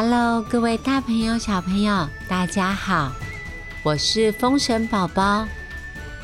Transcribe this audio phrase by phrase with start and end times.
[0.00, 3.10] Hello，各位大朋友、小朋友，大家好！
[3.82, 5.44] 我是风神宝宝。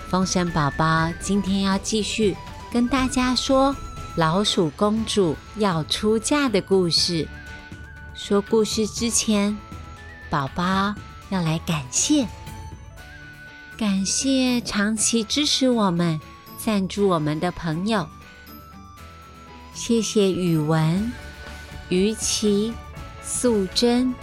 [0.09, 2.37] 风神宝宝今天要继续
[2.73, 3.75] 跟大家说
[4.15, 7.27] 老鼠公主要出嫁的故事。
[8.15, 9.59] 说故事之前，
[10.31, 10.95] 宝宝
[11.31, 12.29] 要来感谢，
[13.77, 16.21] 感谢长期支持我们、
[16.59, 18.09] 赞助我们的朋友。
[19.73, 21.13] 谢谢语文、
[21.89, 22.73] 于琪。
[23.25, 24.15] 素贞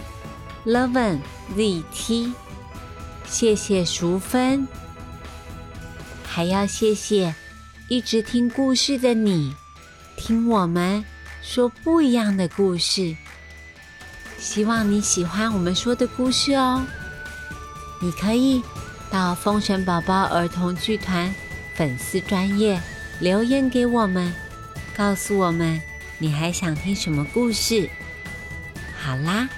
[0.64, 1.18] ，Leven
[1.56, 2.32] ZT，
[3.26, 4.66] 谢谢淑芬，
[6.24, 7.34] 还要谢谢
[7.88, 9.54] 一直听故事的你，
[10.16, 11.04] 听我们
[11.42, 13.16] 说不一样的故事。
[14.38, 16.82] 希望你喜欢我们说的故事哦。
[18.00, 18.62] 你可以
[19.10, 21.32] 到风神宝宝儿童剧团
[21.74, 22.80] 粉丝专业
[23.20, 24.32] 留言给我们，
[24.96, 25.80] 告诉我们
[26.18, 27.88] 你还想听什么故事。
[29.04, 29.48] 好啦，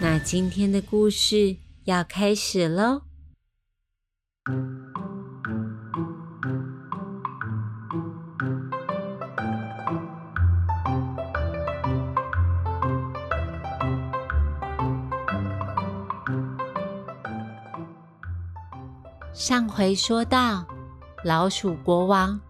[0.00, 3.02] 那今天的故事要开始喽。
[19.34, 20.64] 上回说到，
[21.24, 22.40] 老鼠国王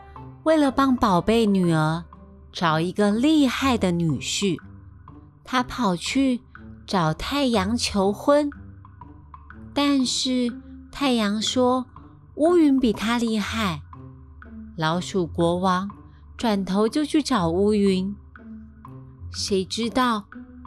[0.45, 2.05] 为了帮宝贝女儿
[2.53, 4.59] 找一个厉害的女婿。
[5.51, 6.43] 他跑去
[6.87, 8.51] 找太阳求婚，
[9.73, 10.53] 但是
[10.93, 11.87] 太阳说
[12.35, 13.81] 乌云比他厉害。
[14.77, 15.89] 老鼠国王
[16.37, 18.15] 转头就去找乌云，
[19.33, 20.27] 谁知道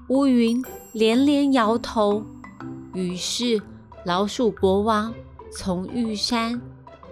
[0.10, 0.60] 乌云
[0.94, 2.26] 连连摇头。
[2.96, 3.62] 于是
[4.04, 5.14] 老鼠国王
[5.56, 6.60] 从玉山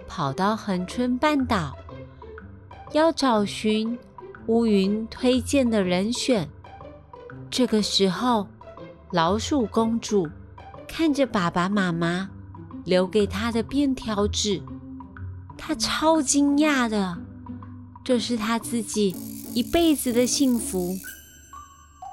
[0.08, 1.76] 跑到恒春半岛，
[2.90, 3.96] 要找寻
[4.48, 6.50] 乌云推荐的人选。
[7.50, 8.46] 这个时候，
[9.10, 10.28] 老鼠公主
[10.86, 12.30] 看着爸爸妈妈
[12.84, 14.62] 留给她的便条纸，
[15.58, 17.18] 她超惊讶的。
[18.04, 19.14] 这是她自己
[19.52, 20.94] 一辈子的幸福。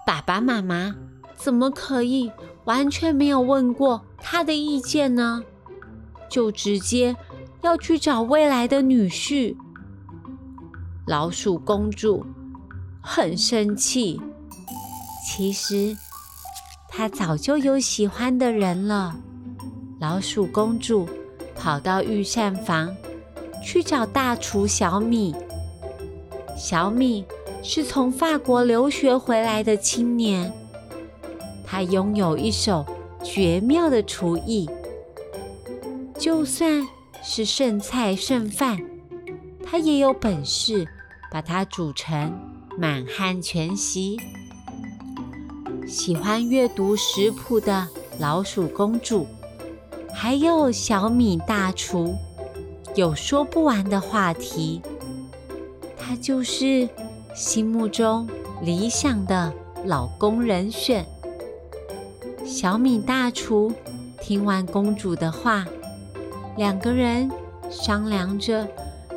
[0.08, 0.96] 爸爸妈妈
[1.36, 2.32] 怎么可以
[2.66, 5.44] 完全没有问过她的意见呢？
[6.30, 7.16] 就直接
[7.62, 9.56] 要去找未来的女婿？
[11.06, 12.26] 老鼠公主
[13.02, 14.20] 很生气。
[15.26, 15.96] 其实，
[16.90, 19.16] 她早就有喜欢的人了。
[20.00, 21.08] 老鼠公主
[21.56, 22.96] 跑到御膳房
[23.64, 25.36] 去找大厨小米。
[26.56, 27.26] 小米
[27.64, 30.52] 是从法国留学回来的青年，
[31.66, 32.86] 他拥有一手
[33.24, 34.70] 绝妙的厨艺。
[36.18, 36.88] 就算
[37.22, 38.80] 是剩菜剩饭，
[39.64, 40.88] 他也有本事
[41.32, 42.34] 把它煮成
[42.78, 44.20] 满汉全席。
[45.88, 47.88] 喜欢阅读食谱的
[48.20, 49.26] 老鼠公主，
[50.14, 52.14] 还有小米大厨，
[52.94, 54.82] 有说不完的话题。
[55.98, 56.90] 他就是
[57.34, 58.28] 心目中
[58.62, 59.54] 理想的
[59.86, 61.06] 老公人选。
[62.46, 63.72] 小米大厨
[64.22, 65.66] 听完公主的话，
[66.58, 67.32] 两个人
[67.70, 68.68] 商量着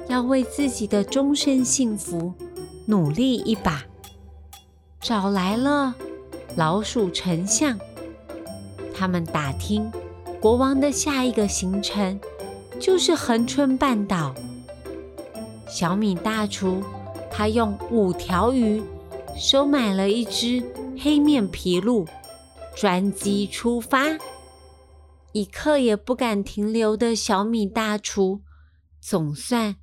[0.08, 2.32] 要为自己的终身幸福
[2.86, 3.82] 努力一把，
[5.00, 5.96] 找来了。
[6.56, 7.78] 老鼠丞相，
[8.92, 9.90] 他们打听
[10.40, 12.20] 国王的下一个行程
[12.80, 14.34] 就是恒春半岛。
[15.68, 16.82] 小米大厨
[17.30, 18.82] 他用五条鱼
[19.36, 20.62] 收买了一只
[20.98, 22.06] 黑面琵鹭，
[22.76, 24.18] 专机出发。
[25.32, 28.40] 一刻也不敢停留的小米大厨，
[29.00, 29.76] 总算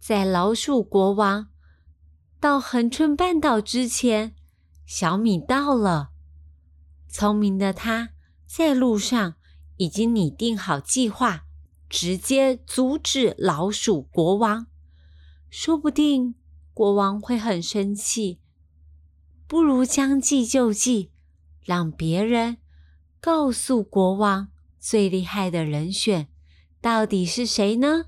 [0.00, 1.48] 在老鼠国王
[2.40, 4.34] 到恒春半岛之前。
[4.90, 6.12] 小米到了，
[7.08, 8.08] 聪明的他
[8.46, 9.34] 在路上
[9.76, 11.44] 已经拟定好计划，
[11.90, 14.66] 直接阻止老鼠国王。
[15.50, 16.36] 说不定
[16.72, 18.40] 国王会很生气，
[19.46, 21.12] 不如将计就计，
[21.60, 22.56] 让别人
[23.20, 24.48] 告诉国王
[24.78, 26.28] 最厉害的人选
[26.80, 28.06] 到底是谁呢？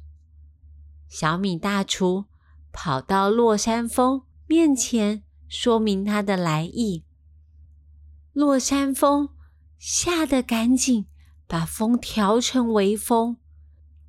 [1.10, 2.24] 小米大厨
[2.72, 5.24] 跑到落山峰面前。
[5.50, 7.04] 说明他的来意。
[8.32, 9.30] 落山风
[9.78, 11.06] 吓得赶紧
[11.48, 13.36] 把风调成微风。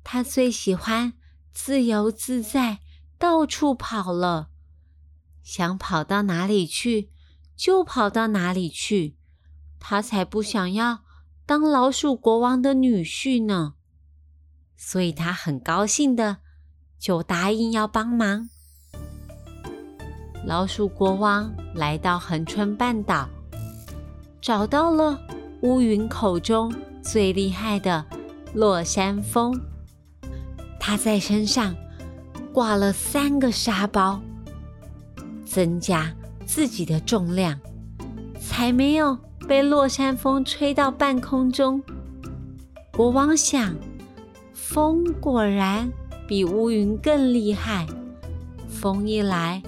[0.04, 1.14] 他最喜欢
[1.52, 2.78] 自由自在，
[3.18, 4.50] 到处跑了，
[5.42, 7.10] 想跑到哪里去
[7.56, 9.16] 就跑到哪里去。
[9.80, 11.02] 他才不想要
[11.44, 13.74] 当老鼠国王的女婿呢。
[14.76, 16.38] 所以他很高兴的
[16.98, 18.48] 就答应要帮忙。
[20.44, 23.28] 老鼠国王来到恒春半岛，
[24.40, 25.18] 找到了
[25.60, 28.04] 乌云口中最厉害的
[28.52, 29.58] 落山风。
[30.80, 31.74] 他在身上
[32.52, 34.20] 挂了三个沙包，
[35.44, 36.12] 增加
[36.44, 37.56] 自己的重量，
[38.40, 39.16] 才没有
[39.46, 41.80] 被落山风吹到半空中。
[42.92, 43.76] 国王想，
[44.52, 45.88] 风果然
[46.26, 47.86] 比乌云更厉害。
[48.68, 49.62] 风一来，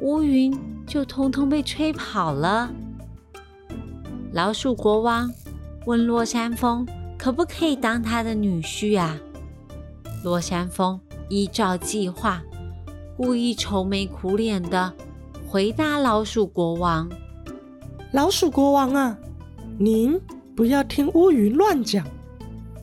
[0.00, 0.56] 乌云
[0.86, 2.70] 就通通被吹跑了。
[4.32, 5.30] 老鼠国王
[5.86, 6.86] 问落山风
[7.16, 9.18] ：“可不可以当他的女婿啊？”
[10.24, 12.42] 落山风依照计划，
[13.16, 14.92] 故意愁眉苦脸的
[15.46, 17.08] 回答老鼠国王
[18.12, 19.16] ：“老鼠国王啊，
[19.78, 20.20] 您
[20.56, 22.04] 不要听乌云乱讲，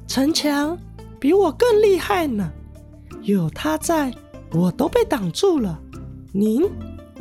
[0.07, 0.77] 城墙
[1.19, 2.51] 比我更厉害呢，
[3.23, 4.13] 有他在，
[4.53, 5.79] 我都被挡住了。
[6.31, 6.63] 您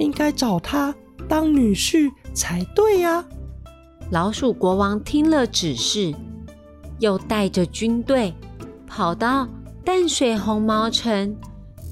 [0.00, 0.94] 应该找他
[1.28, 3.24] 当女婿才对呀。”
[4.10, 6.12] 老鼠国王听了指示，
[6.98, 8.34] 又带着军队
[8.86, 9.46] 跑到
[9.84, 11.36] 淡水红毛城，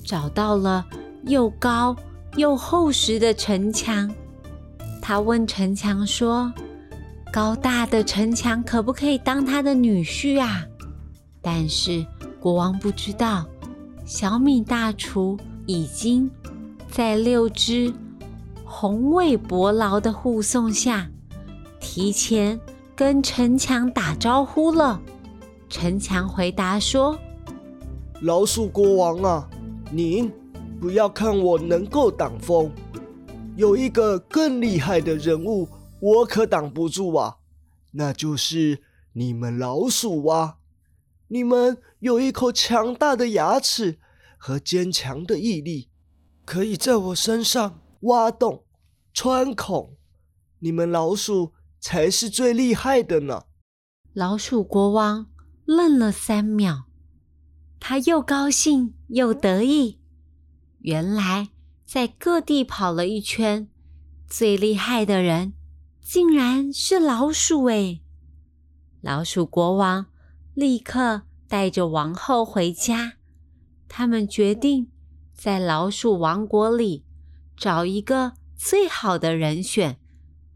[0.04, 0.84] 找到了
[1.24, 1.94] 又高
[2.36, 4.12] 又厚实的城墙。
[5.00, 6.52] 他问城墙说
[7.32, 10.66] ：“高大的城墙可不可以当他的女婿啊？”
[11.40, 12.04] 但是
[12.40, 13.46] 国王不知道，
[14.04, 16.28] 小米大厨已经
[16.90, 17.92] 在六只
[18.64, 21.10] 宏伟伯劳的护送下。
[21.80, 22.60] 提前
[22.96, 25.00] 跟城墙打招呼了。
[25.68, 27.18] 城墙回答说
[28.22, 29.48] ：“老鼠国王啊，
[29.92, 30.30] 您
[30.80, 32.70] 不要看我能够挡风，
[33.56, 35.68] 有一个更厉害的人物，
[36.00, 37.36] 我可挡不住啊！
[37.92, 38.82] 那就是
[39.12, 40.56] 你们老鼠啊！
[41.28, 43.98] 你们有一口强大的牙齿
[44.36, 45.87] 和坚强的毅力，
[46.48, 48.64] 可以在我身上挖洞、
[49.12, 49.96] 穿孔。
[50.60, 53.44] 你们老鼠。”才是最厉害的呢！
[54.12, 55.30] 老鼠国王
[55.64, 56.86] 愣了三秒，
[57.78, 60.00] 他又高兴又得意。
[60.80, 61.50] 原来
[61.86, 63.68] 在各地跑了一圈，
[64.26, 65.52] 最厉害的人
[66.02, 68.02] 竟然是老鼠诶！
[69.00, 70.06] 老鼠国王
[70.54, 73.18] 立刻带着王后回家，
[73.88, 74.90] 他们决定
[75.38, 77.04] 在老鼠王国里
[77.56, 80.00] 找一个最好的人选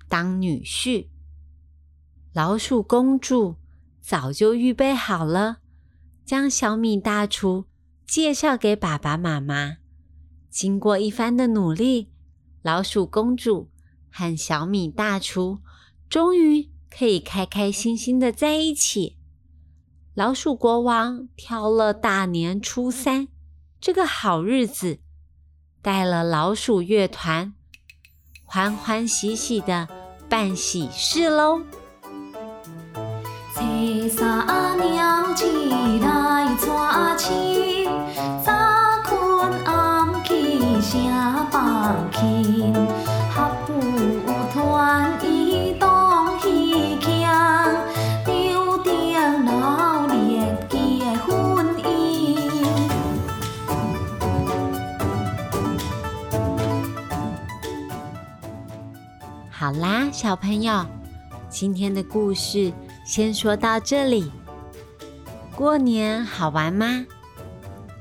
[0.08, 1.06] 当女婿。
[2.32, 3.58] 老鼠公主
[4.00, 5.58] 早就预备好了，
[6.24, 7.66] 将小米大厨
[8.04, 9.76] 介绍给爸爸妈妈。
[10.50, 12.10] 经过一番的努力，
[12.60, 13.70] 老鼠公主
[14.10, 15.60] 和小米大厨
[16.08, 19.16] 终于可以开开心心的在一起。
[20.14, 23.28] 老鼠国王挑了大年初三
[23.82, 25.00] 这个好日子，
[25.82, 27.52] 带了老鼠乐团，
[28.44, 29.88] 欢欢喜喜的
[30.28, 31.62] 办喜事喽。
[34.08, 35.44] 三娘子
[35.98, 36.66] 来娶
[37.18, 37.90] 亲，
[38.44, 38.52] 早
[39.04, 42.72] 困暗起声放轻，
[59.62, 60.84] 好啦，小朋友，
[61.48, 62.72] 今天的故事。
[63.06, 64.28] 先说到这里。
[65.54, 67.06] 过年好玩吗？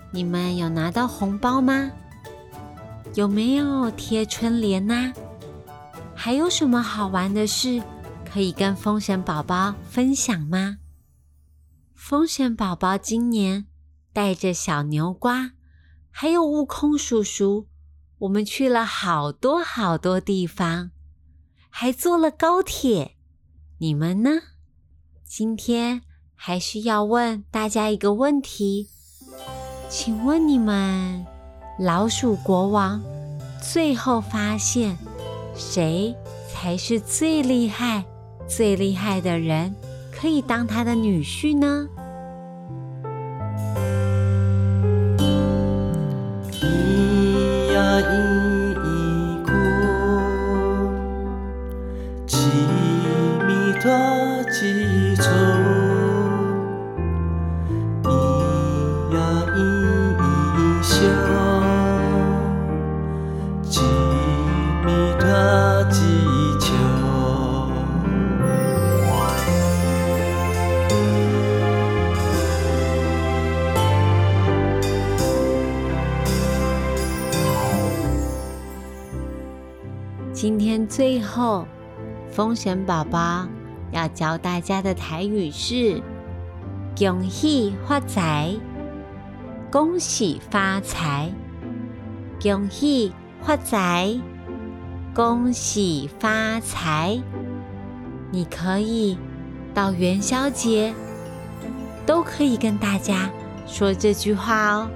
[0.09, 1.91] 你们有拿到红包吗？
[3.13, 5.13] 有没有贴春联呢？
[6.15, 7.79] 还有什么好玩的事
[8.33, 10.77] 可以跟风神宝宝分享吗？
[11.93, 13.67] 风神宝宝今年
[14.11, 15.51] 带着小牛瓜，
[16.09, 17.67] 还有悟空叔叔，
[18.17, 20.89] 我们去了好多好多地方，
[21.71, 23.15] 还坐了高铁。
[23.79, 24.29] 你们呢？
[25.25, 26.01] 今天
[26.35, 28.89] 还需要问大家一个问题，
[29.89, 31.25] 请问你们
[31.79, 33.01] 老鼠国王
[33.63, 34.97] 最后发现
[35.55, 36.15] 谁
[36.47, 38.03] 才是最厉害、
[38.47, 39.73] 最厉害的人，
[40.11, 41.87] 可以当他的女婿呢？
[46.51, 48.40] 咿呀咿
[81.01, 81.65] 最后，
[82.31, 83.47] 风神宝宝
[83.89, 85.99] 要教大家的台语是
[86.95, 88.55] “恭喜发财”，
[89.71, 91.31] 恭喜发财，
[92.39, 94.15] 恭喜发财，
[95.11, 97.19] 恭喜发财。
[98.29, 99.17] 你可以
[99.73, 100.93] 到元宵节
[102.05, 103.27] 都可以跟大家
[103.65, 104.87] 说这句话哦。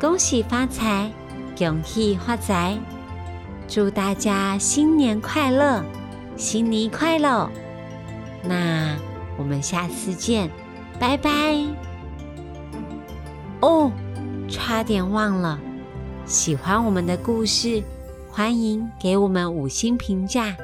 [0.00, 1.08] 恭喜发财，
[1.56, 2.76] 恭喜发财！
[3.68, 5.84] 祝大家新年快乐，
[6.36, 7.50] 新年快乐！
[8.42, 8.96] 那
[9.36, 10.50] 我们下次见，
[10.98, 11.30] 拜拜。
[13.60, 13.92] 哦，
[14.48, 15.60] 差点忘了，
[16.24, 17.82] 喜欢我们的故事，
[18.30, 20.56] 欢迎给我们五星评价，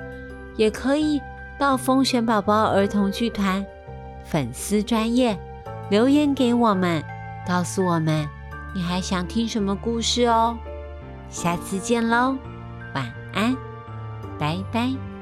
[0.56, 1.20] 也可以
[1.58, 3.62] 到风选宝宝儿童剧团
[4.24, 5.38] 粉丝专业
[5.90, 7.04] 留言给我们，
[7.46, 8.26] 告诉我们。
[8.74, 10.56] 你还想听什么故事哦？
[11.28, 12.36] 下次见喽，
[13.34, 13.56] 安，
[14.38, 15.13] 拜拜。